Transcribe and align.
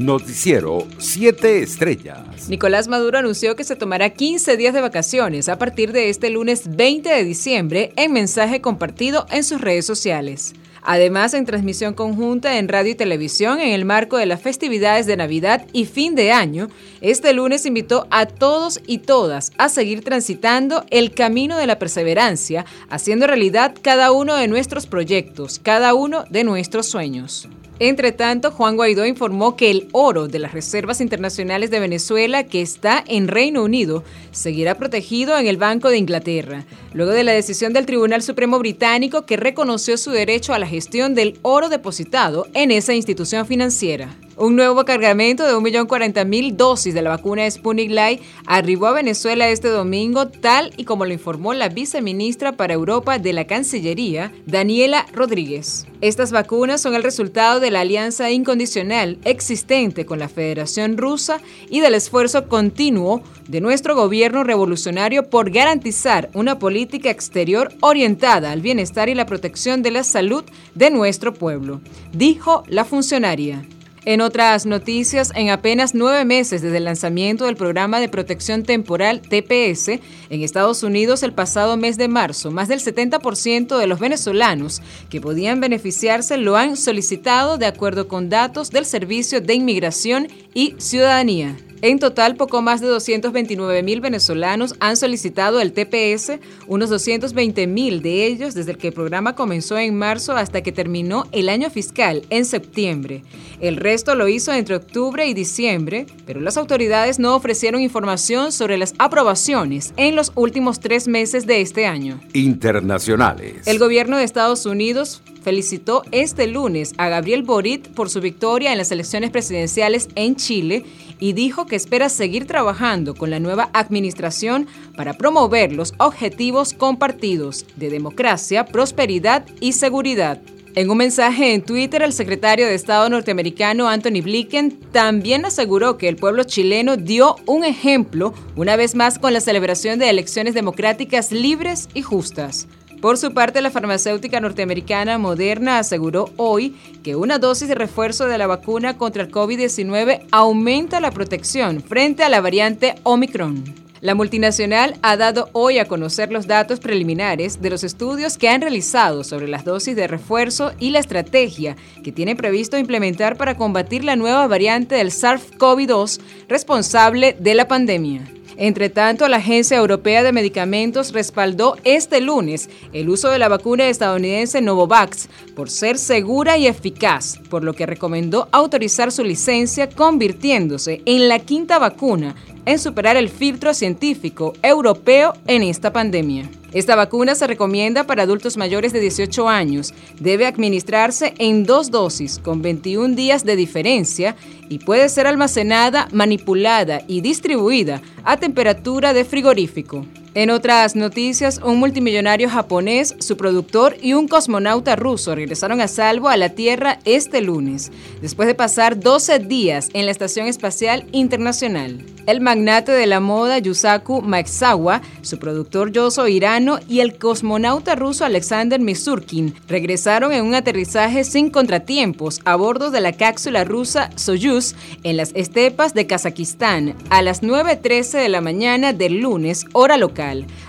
Noticiero 0.00 0.86
7 0.96 1.62
Estrellas. 1.62 2.48
Nicolás 2.48 2.88
Maduro 2.88 3.18
anunció 3.18 3.54
que 3.54 3.64
se 3.64 3.76
tomará 3.76 4.08
15 4.08 4.56
días 4.56 4.72
de 4.72 4.80
vacaciones 4.80 5.50
a 5.50 5.58
partir 5.58 5.92
de 5.92 6.08
este 6.08 6.30
lunes 6.30 6.74
20 6.74 7.06
de 7.10 7.22
diciembre 7.22 7.92
en 7.96 8.10
mensaje 8.10 8.62
compartido 8.62 9.26
en 9.30 9.44
sus 9.44 9.60
redes 9.60 9.84
sociales. 9.84 10.54
Además, 10.80 11.34
en 11.34 11.44
transmisión 11.44 11.92
conjunta 11.92 12.56
en 12.56 12.68
radio 12.68 12.92
y 12.92 12.94
televisión 12.94 13.60
en 13.60 13.74
el 13.74 13.84
marco 13.84 14.16
de 14.16 14.24
las 14.24 14.40
festividades 14.40 15.04
de 15.04 15.18
Navidad 15.18 15.66
y 15.74 15.84
fin 15.84 16.14
de 16.14 16.32
año, 16.32 16.68
este 17.02 17.34
lunes 17.34 17.66
invitó 17.66 18.06
a 18.10 18.24
todos 18.24 18.80
y 18.86 18.98
todas 19.00 19.52
a 19.58 19.68
seguir 19.68 20.02
transitando 20.02 20.86
el 20.88 21.12
camino 21.12 21.58
de 21.58 21.66
la 21.66 21.78
perseverancia, 21.78 22.64
haciendo 22.88 23.26
realidad 23.26 23.74
cada 23.82 24.12
uno 24.12 24.34
de 24.36 24.48
nuestros 24.48 24.86
proyectos, 24.86 25.58
cada 25.58 25.92
uno 25.92 26.24
de 26.30 26.44
nuestros 26.44 26.86
sueños. 26.86 27.50
Entre 27.82 28.12
tanto, 28.12 28.50
Juan 28.50 28.76
Guaidó 28.76 29.06
informó 29.06 29.56
que 29.56 29.70
el 29.70 29.88
oro 29.92 30.28
de 30.28 30.38
las 30.38 30.52
reservas 30.52 31.00
internacionales 31.00 31.70
de 31.70 31.80
Venezuela, 31.80 32.44
que 32.44 32.60
está 32.60 33.02
en 33.06 33.26
Reino 33.26 33.62
Unido, 33.64 34.04
seguirá 34.32 34.74
protegido 34.76 35.38
en 35.38 35.46
el 35.46 35.56
Banco 35.56 35.88
de 35.88 35.96
Inglaterra, 35.96 36.66
luego 36.92 37.12
de 37.12 37.24
la 37.24 37.32
decisión 37.32 37.72
del 37.72 37.86
Tribunal 37.86 38.22
Supremo 38.22 38.58
Británico 38.58 39.24
que 39.24 39.38
reconoció 39.38 39.96
su 39.96 40.10
derecho 40.10 40.52
a 40.52 40.58
la 40.58 40.66
gestión 40.66 41.14
del 41.14 41.38
oro 41.40 41.70
depositado 41.70 42.46
en 42.52 42.70
esa 42.70 42.92
institución 42.92 43.46
financiera. 43.46 44.14
Un 44.36 44.56
nuevo 44.56 44.84
cargamento 44.84 45.44
de 45.44 45.54
1.040.000 45.54 46.56
dosis 46.56 46.94
de 46.94 47.02
la 47.02 47.10
vacuna 47.10 47.50
Sputnik 47.50 47.90
Light 47.90 48.22
arribó 48.46 48.86
a 48.86 48.92
Venezuela 48.92 49.48
este 49.48 49.68
domingo, 49.68 50.28
tal 50.28 50.72
y 50.76 50.84
como 50.84 51.04
lo 51.04 51.12
informó 51.12 51.52
la 51.52 51.68
viceministra 51.68 52.52
para 52.52 52.72
Europa 52.72 53.18
de 53.18 53.32
la 53.32 53.46
Cancillería, 53.46 54.32
Daniela 54.46 55.04
Rodríguez. 55.12 55.86
Estas 56.00 56.32
vacunas 56.32 56.80
son 56.80 56.94
el 56.94 57.02
resultado 57.02 57.60
de 57.60 57.70
la 57.70 57.80
alianza 57.80 58.30
incondicional 58.30 59.18
existente 59.24 60.06
con 60.06 60.18
la 60.18 60.28
Federación 60.28 60.96
Rusa 60.96 61.40
y 61.68 61.80
del 61.80 61.94
esfuerzo 61.94 62.48
continuo 62.48 63.22
de 63.48 63.60
nuestro 63.60 63.94
gobierno 63.94 64.44
revolucionario 64.44 65.28
por 65.28 65.50
garantizar 65.50 66.30
una 66.32 66.58
política 66.58 67.10
exterior 67.10 67.74
orientada 67.80 68.52
al 68.52 68.62
bienestar 68.62 69.08
y 69.08 69.14
la 69.14 69.26
protección 69.26 69.82
de 69.82 69.90
la 69.90 70.04
salud 70.04 70.44
de 70.74 70.90
nuestro 70.90 71.34
pueblo, 71.34 71.80
dijo 72.12 72.62
la 72.68 72.86
funcionaria. 72.86 73.66
En 74.06 74.22
otras 74.22 74.64
noticias, 74.64 75.30
en 75.34 75.50
apenas 75.50 75.94
nueve 75.94 76.24
meses 76.24 76.62
desde 76.62 76.78
el 76.78 76.84
lanzamiento 76.84 77.44
del 77.44 77.56
programa 77.56 78.00
de 78.00 78.08
protección 78.08 78.62
temporal 78.62 79.20
TPS 79.20 79.88
en 80.30 80.42
Estados 80.42 80.82
Unidos 80.82 81.22
el 81.22 81.34
pasado 81.34 81.76
mes 81.76 81.98
de 81.98 82.08
marzo, 82.08 82.50
más 82.50 82.68
del 82.68 82.80
70% 82.80 83.78
de 83.78 83.86
los 83.86 84.00
venezolanos 84.00 84.80
que 85.10 85.20
podían 85.20 85.60
beneficiarse 85.60 86.38
lo 86.38 86.56
han 86.56 86.78
solicitado 86.78 87.58
de 87.58 87.66
acuerdo 87.66 88.08
con 88.08 88.30
datos 88.30 88.70
del 88.70 88.86
Servicio 88.86 89.42
de 89.42 89.54
Inmigración 89.54 90.28
y 90.54 90.74
Ciudadanía. 90.78 91.56
En 91.82 91.98
total, 91.98 92.36
poco 92.36 92.60
más 92.60 92.82
de 92.82 92.88
229 92.88 93.82
mil 93.82 94.02
venezolanos 94.02 94.74
han 94.80 94.98
solicitado 94.98 95.62
el 95.62 95.72
TPS, 95.72 96.38
unos 96.66 96.90
220 96.90 97.66
mil 97.66 98.02
de 98.02 98.26
ellos 98.26 98.52
desde 98.52 98.74
que 98.74 98.88
el 98.88 98.92
programa 98.92 99.34
comenzó 99.34 99.78
en 99.78 99.96
marzo 99.96 100.34
hasta 100.36 100.62
que 100.62 100.72
terminó 100.72 101.26
el 101.32 101.48
año 101.48 101.70
fiscal 101.70 102.22
en 102.28 102.44
septiembre. 102.44 103.22
El 103.60 103.76
resto 103.76 104.14
lo 104.14 104.28
hizo 104.28 104.52
entre 104.52 104.76
octubre 104.76 105.26
y 105.26 105.32
diciembre, 105.32 106.04
pero 106.26 106.40
las 106.40 106.58
autoridades 106.58 107.18
no 107.18 107.34
ofrecieron 107.34 107.80
información 107.80 108.52
sobre 108.52 108.76
las 108.76 108.94
aprobaciones 108.98 109.94
en 109.96 110.16
los 110.16 110.32
últimos 110.34 110.80
tres 110.80 111.08
meses 111.08 111.46
de 111.46 111.62
este 111.62 111.86
año. 111.86 112.20
Internacionales. 112.34 113.66
El 113.66 113.78
gobierno 113.78 114.18
de 114.18 114.24
Estados 114.24 114.66
Unidos 114.66 115.22
felicitó 115.42 116.02
este 116.12 116.46
lunes 116.46 116.92
a 116.98 117.08
Gabriel 117.08 117.42
Boric 117.42 117.88
por 117.90 118.10
su 118.10 118.20
victoria 118.20 118.72
en 118.72 118.78
las 118.78 118.92
elecciones 118.92 119.30
presidenciales 119.30 120.08
en 120.14 120.36
Chile 120.36 120.84
y 121.18 121.32
dijo 121.32 121.66
que 121.66 121.76
espera 121.76 122.08
seguir 122.08 122.46
trabajando 122.46 123.14
con 123.14 123.30
la 123.30 123.40
nueva 123.40 123.70
administración 123.72 124.66
para 124.96 125.14
promover 125.14 125.72
los 125.72 125.94
objetivos 125.98 126.74
compartidos 126.74 127.66
de 127.76 127.90
democracia, 127.90 128.64
prosperidad 128.64 129.46
y 129.60 129.72
seguridad. 129.72 130.40
En 130.76 130.88
un 130.88 130.98
mensaje 130.98 131.52
en 131.52 131.62
Twitter, 131.62 132.00
el 132.02 132.12
secretario 132.12 132.66
de 132.66 132.74
Estado 132.74 133.08
norteamericano 133.08 133.88
Anthony 133.88 134.22
Blinken 134.22 134.78
también 134.92 135.44
aseguró 135.44 135.98
que 135.98 136.08
el 136.08 136.14
pueblo 136.14 136.44
chileno 136.44 136.96
dio 136.96 137.34
un 137.46 137.64
ejemplo 137.64 138.32
una 138.54 138.76
vez 138.76 138.94
más 138.94 139.18
con 139.18 139.32
la 139.32 139.40
celebración 139.40 139.98
de 139.98 140.08
elecciones 140.08 140.54
democráticas 140.54 141.32
libres 141.32 141.88
y 141.92 142.02
justas. 142.02 142.68
Por 143.00 143.16
su 143.16 143.32
parte, 143.32 143.62
la 143.62 143.70
farmacéutica 143.70 144.40
norteamericana 144.40 145.16
Moderna 145.16 145.78
aseguró 145.78 146.30
hoy 146.36 146.76
que 147.02 147.16
una 147.16 147.38
dosis 147.38 147.66
de 147.66 147.74
refuerzo 147.74 148.26
de 148.26 148.36
la 148.36 148.46
vacuna 148.46 148.98
contra 148.98 149.22
el 149.22 149.30
COVID-19 149.30 150.26
aumenta 150.30 151.00
la 151.00 151.10
protección 151.10 151.82
frente 151.82 152.24
a 152.24 152.28
la 152.28 152.42
variante 152.42 152.96
Omicron. 153.02 153.89
La 154.00 154.14
multinacional 154.14 154.96
ha 155.02 155.18
dado 155.18 155.50
hoy 155.52 155.78
a 155.78 155.84
conocer 155.84 156.32
los 156.32 156.46
datos 156.46 156.80
preliminares 156.80 157.60
de 157.60 157.68
los 157.68 157.84
estudios 157.84 158.38
que 158.38 158.48
han 158.48 158.62
realizado 158.62 159.24
sobre 159.24 159.46
las 159.46 159.66
dosis 159.66 159.94
de 159.94 160.06
refuerzo 160.06 160.72
y 160.78 160.88
la 160.88 161.00
estrategia 161.00 161.76
que 162.02 162.10
tiene 162.10 162.34
previsto 162.34 162.78
implementar 162.78 163.36
para 163.36 163.58
combatir 163.58 164.02
la 164.02 164.16
nueva 164.16 164.46
variante 164.46 164.94
del 164.94 165.10
SARS-CoV-2 165.10 166.18
responsable 166.48 167.36
de 167.38 167.54
la 167.54 167.68
pandemia. 167.68 168.22
Entre 168.56 168.90
tanto, 168.90 169.26
la 169.28 169.38
Agencia 169.38 169.78
Europea 169.78 170.22
de 170.22 170.32
Medicamentos 170.32 171.12
respaldó 171.12 171.76
este 171.84 172.20
lunes 172.20 172.68
el 172.92 173.08
uso 173.08 173.30
de 173.30 173.38
la 173.38 173.48
vacuna 173.48 173.88
estadounidense 173.88 174.60
Novavax 174.60 175.30
por 175.54 175.70
ser 175.70 175.96
segura 175.96 176.58
y 176.58 176.66
eficaz, 176.66 177.38
por 177.48 177.64
lo 177.64 177.72
que 177.72 177.86
recomendó 177.86 178.48
autorizar 178.52 179.12
su 179.12 179.24
licencia 179.24 179.88
convirtiéndose 179.88 181.00
en 181.06 181.28
la 181.28 181.38
quinta 181.38 181.78
vacuna 181.78 182.34
en 182.70 182.78
superar 182.78 183.16
el 183.16 183.28
filtro 183.28 183.74
científico 183.74 184.52
europeo 184.62 185.34
en 185.46 185.62
esta 185.62 185.92
pandemia. 185.92 186.48
Esta 186.72 186.94
vacuna 186.94 187.34
se 187.34 187.48
recomienda 187.48 188.04
para 188.04 188.22
adultos 188.22 188.56
mayores 188.56 188.92
de 188.92 189.00
18 189.00 189.48
años. 189.48 189.92
Debe 190.20 190.46
administrarse 190.46 191.34
en 191.38 191.64
dos 191.64 191.90
dosis 191.90 192.38
con 192.38 192.62
21 192.62 193.16
días 193.16 193.44
de 193.44 193.56
diferencia 193.56 194.36
y 194.68 194.78
puede 194.78 195.08
ser 195.08 195.26
almacenada, 195.26 196.06
manipulada 196.12 197.02
y 197.08 197.22
distribuida 197.22 198.02
a 198.22 198.36
temperatura 198.36 199.12
de 199.14 199.24
frigorífico. 199.24 200.06
En 200.32 200.50
otras 200.50 200.94
noticias, 200.94 201.60
un 201.64 201.80
multimillonario 201.80 202.48
japonés, 202.48 203.16
su 203.18 203.36
productor 203.36 203.96
y 204.00 204.12
un 204.12 204.28
cosmonauta 204.28 204.94
ruso 204.94 205.34
regresaron 205.34 205.80
a 205.80 205.88
salvo 205.88 206.28
a 206.28 206.36
la 206.36 206.50
Tierra 206.50 207.00
este 207.04 207.40
lunes, 207.40 207.90
después 208.22 208.46
de 208.46 208.54
pasar 208.54 209.00
12 209.00 209.40
días 209.40 209.88
en 209.92 210.06
la 210.06 210.12
Estación 210.12 210.46
Espacial 210.46 211.04
Internacional. 211.10 212.06
El 212.26 212.40
magnate 212.40 212.92
de 212.92 213.08
la 213.08 213.18
moda 213.18 213.58
Yusaku 213.58 214.22
Maezawa, 214.22 215.00
su 215.22 215.40
productor 215.40 215.90
Yoso 215.90 216.28
Irano 216.28 216.78
y 216.88 217.00
el 217.00 217.18
cosmonauta 217.18 217.96
ruso 217.96 218.24
Alexander 218.24 218.78
Misurkin 218.78 219.52
regresaron 219.66 220.30
en 220.32 220.44
un 220.44 220.54
aterrizaje 220.54 221.24
sin 221.24 221.50
contratiempos 221.50 222.40
a 222.44 222.54
bordo 222.54 222.92
de 222.92 223.00
la 223.00 223.12
cápsula 223.12 223.64
rusa 223.64 224.10
Soyuz 224.14 224.76
en 225.02 225.16
las 225.16 225.32
estepas 225.34 225.92
de 225.92 226.06
Kazajistán 226.06 226.94
a 227.08 227.20
las 227.20 227.42
9.13 227.42 228.22
de 228.22 228.28
la 228.28 228.40
mañana 228.40 228.92
del 228.92 229.18
lunes, 229.18 229.64
hora 229.72 229.96
local 229.96 230.19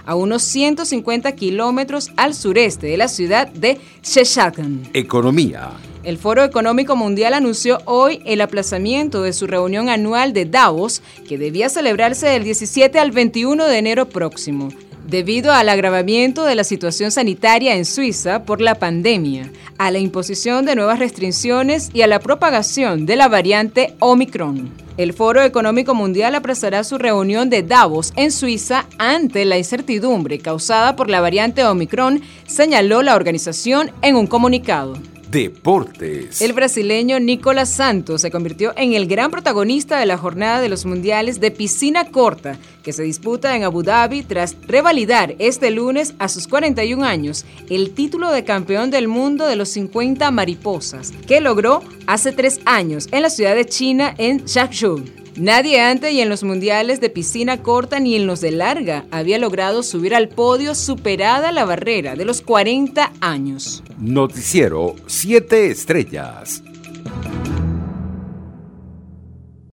a 0.05 0.15
unos 0.15 0.43
150 0.43 1.31
kilómetros 1.33 2.11
al 2.15 2.33
sureste 2.33 2.87
de 2.87 2.97
la 2.97 3.07
ciudad 3.07 3.47
de 3.49 3.79
Sheshakan. 4.03 4.89
Economía. 4.93 5.71
El 6.03 6.17
Foro 6.17 6.43
Económico 6.43 6.95
Mundial 6.95 7.33
anunció 7.33 7.79
hoy 7.85 8.21
el 8.25 8.41
aplazamiento 8.41 9.21
de 9.21 9.33
su 9.33 9.45
reunión 9.45 9.89
anual 9.89 10.33
de 10.33 10.45
Davos, 10.45 11.03
que 11.27 11.37
debía 11.37 11.69
celebrarse 11.69 12.27
del 12.27 12.43
17 12.43 12.97
al 12.97 13.11
21 13.11 13.65
de 13.65 13.77
enero 13.77 14.09
próximo 14.09 14.69
debido 15.11 15.51
al 15.51 15.67
agravamiento 15.67 16.45
de 16.45 16.55
la 16.55 16.63
situación 16.63 17.11
sanitaria 17.11 17.75
en 17.75 17.83
Suiza 17.83 18.45
por 18.45 18.61
la 18.61 18.75
pandemia, 18.75 19.51
a 19.77 19.91
la 19.91 19.99
imposición 19.99 20.65
de 20.65 20.73
nuevas 20.73 20.99
restricciones 20.99 21.89
y 21.93 22.01
a 22.01 22.07
la 22.07 22.21
propagación 22.21 23.05
de 23.05 23.17
la 23.17 23.27
variante 23.27 23.93
Omicron. 23.99 24.71
El 24.95 25.11
Foro 25.11 25.43
Económico 25.43 25.93
Mundial 25.93 26.33
aplazará 26.33 26.85
su 26.85 26.97
reunión 26.97 27.49
de 27.49 27.61
Davos 27.61 28.13
en 28.15 28.31
Suiza 28.31 28.85
ante 28.99 29.43
la 29.43 29.57
incertidumbre 29.57 30.39
causada 30.39 30.95
por 30.95 31.09
la 31.09 31.19
variante 31.19 31.65
Omicron, 31.65 32.21
señaló 32.47 33.01
la 33.01 33.15
organización 33.15 33.91
en 34.01 34.15
un 34.15 34.27
comunicado. 34.27 34.93
Deportes. 35.31 36.41
El 36.41 36.51
brasileño 36.51 37.17
Nicolás 37.17 37.69
Santos 37.69 38.19
se 38.19 38.31
convirtió 38.31 38.73
en 38.75 38.91
el 38.91 39.07
gran 39.07 39.31
protagonista 39.31 39.97
de 39.97 40.05
la 40.05 40.17
jornada 40.17 40.59
de 40.59 40.67
los 40.67 40.85
mundiales 40.85 41.39
de 41.39 41.51
piscina 41.51 42.11
corta 42.11 42.59
que 42.83 42.91
se 42.91 43.03
disputa 43.03 43.55
en 43.55 43.63
Abu 43.63 43.81
Dhabi 43.81 44.23
tras 44.23 44.57
revalidar 44.67 45.35
este 45.39 45.71
lunes 45.71 46.15
a 46.19 46.27
sus 46.27 46.49
41 46.49 47.05
años 47.05 47.45
el 47.69 47.91
título 47.91 48.29
de 48.29 48.43
campeón 48.43 48.91
del 48.91 49.07
mundo 49.07 49.47
de 49.47 49.55
los 49.55 49.69
50 49.69 50.29
mariposas 50.31 51.13
que 51.25 51.39
logró 51.39 51.81
hace 52.07 52.33
tres 52.33 52.59
años 52.65 53.07
en 53.13 53.21
la 53.21 53.29
ciudad 53.29 53.55
de 53.55 53.65
China 53.65 54.13
en 54.17 54.43
Changchun. 54.43 55.20
Nadie 55.35 55.79
antes 55.79 56.11
y 56.11 56.21
en 56.21 56.29
los 56.29 56.43
mundiales 56.43 56.99
de 56.99 57.09
piscina 57.09 57.63
corta 57.63 57.99
ni 57.99 58.15
en 58.15 58.27
los 58.27 58.41
de 58.41 58.51
larga 58.51 59.05
había 59.11 59.37
logrado 59.37 59.81
subir 59.81 60.13
al 60.13 60.27
podio 60.27 60.75
superada 60.75 61.51
la 61.51 61.65
barrera 61.65 62.15
de 62.15 62.25
los 62.25 62.41
40 62.41 63.13
años. 63.21 63.83
Noticiero 63.97 64.95
7 65.07 65.71
Estrellas. 65.71 66.63